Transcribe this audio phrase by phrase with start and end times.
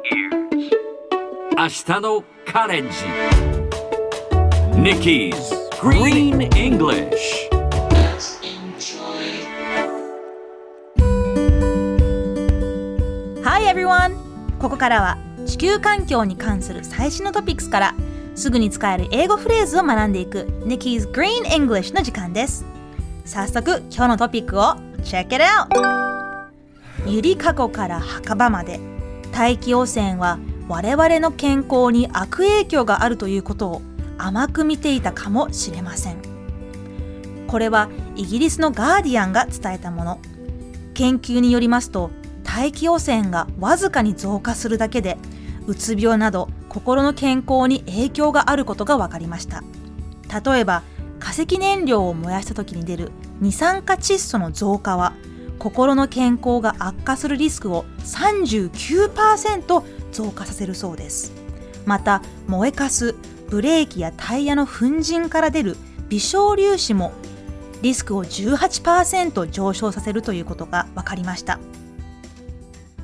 [0.00, 2.90] 明日のカレンジ
[4.76, 5.34] Nikki's
[5.80, 7.48] Green English
[13.42, 14.14] Hi everyone!
[14.60, 17.94] ここからは地球環境に関する最新のトピックスから
[18.36, 22.64] すぐに使える英語フレーズを学んでいく Nikki's Green English の時間です
[23.24, 25.66] 早速今日のトピックを Check it out!
[27.04, 28.78] ゆりかごから墓場まで
[29.38, 33.82] 大気汚染は我々の健康に悪影響があるということを
[34.18, 36.16] 甘く見ていたかもしれません。
[37.46, 40.18] これはイギリスのガーディアンが伝えたもの。
[40.92, 42.10] 研究によりますと
[42.42, 45.16] 大気汚染がわずかに増加するだけで
[45.68, 49.62] うつ病など心の健康に影響があることが分かりました。
[50.44, 50.82] 例えば
[51.20, 55.12] 化石燃料を燃やした時に出る二酸化窒素の増加は
[55.58, 61.32] 心の健康が悪化するリスクを39%増加させるそうです。
[61.84, 63.14] また燃えかす
[63.48, 65.76] ブレーキやタイヤの粉塵から出る
[66.08, 67.12] 微小粒子も
[67.82, 71.58] リスクを18%上昇させるということが分かりました。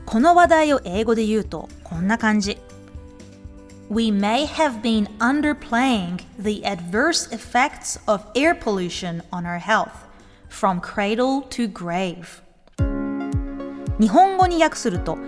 [0.07, 2.59] この話題を英語で言うとこんな感じ。
[3.91, 9.91] We may have been underplaying the adverse effects of air pollution on our health
[10.49, 12.44] from cradle to grave.
[14.01, 15.19] 日本語に訳すると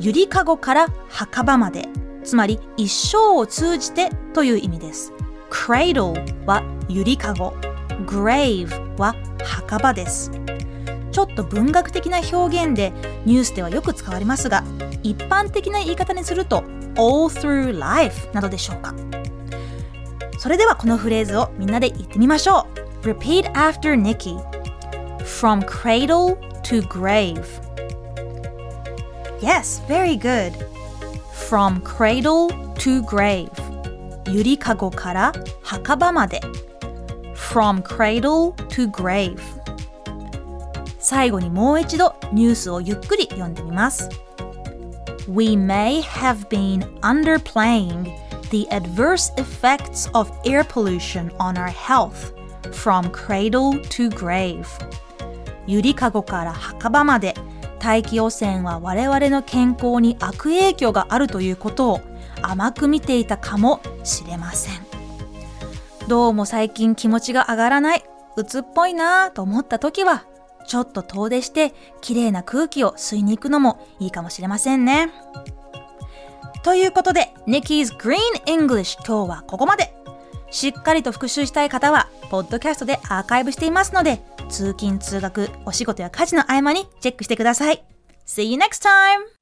[0.00, 1.88] ゆりかごから墓場まで
[2.24, 5.12] つまり一生を通じてという意味です。
[5.50, 7.50] cradle はゆりかご
[8.06, 10.30] grave は墓場です。
[11.12, 12.92] ちょっと文学的な表現で
[13.24, 14.64] ニュースではよく使われますが
[15.02, 16.64] 一般的な言い方にすると
[16.96, 18.94] all through life などでしょうか。
[20.38, 22.66] それではこのフレーズをみんなで言ってみましょ
[23.02, 23.06] う。
[23.06, 24.36] Repeat after Nikki.
[25.20, 27.44] From cradle to grave.
[29.43, 30.53] Yes, very good
[31.49, 33.49] From cradle to grave
[34.31, 36.41] ゆりかごから墓場まで
[37.33, 39.39] From cradle to grave
[40.99, 44.09] 最後にもう一度ニュースをゆっくり読んでみます
[45.27, 48.05] We may have been underplaying
[48.49, 52.33] the adverse effects of air pollution on our health
[52.71, 54.65] from cradle to grave
[55.65, 57.33] ゆりかごから墓場まで
[57.84, 62.00] 大気汚染は我々の健康に悪影響があるということを
[62.40, 64.74] 甘く見ていたかもしれません。
[66.08, 68.04] どうも最近気持ちが上がらない
[68.38, 70.24] 鬱っぽいなぁと思った時は
[70.66, 75.10] ちょっと遠出して綺麗な空気を吸いに行くのもいいかもしれませんね。
[76.62, 78.16] ということで Nikki's Green
[78.46, 79.94] English 今日はここまで
[80.50, 87.84] しっかりと復習したい方はポッドキャストでアーカイブしていますので通勤通学お仕事や家事の合間にチェックしてください
[88.26, 89.33] See you next time!